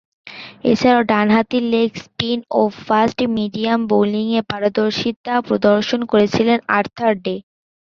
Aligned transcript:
এছাড়াও, 0.71 1.01
ডানহাতি 1.11 1.59
leg 1.73 1.89
spin 2.05 2.39
ও 2.51 2.61
ফাস্ট 2.79 3.17
মিডিয়াম 3.37 3.79
বোলিংয়ে 3.91 4.41
পারদর্শিতা 4.49 5.33
প্রদর্শন 5.47 6.01
করেছেন 6.11 6.47
আর্থার 6.77 7.13
ডে। 7.23 7.35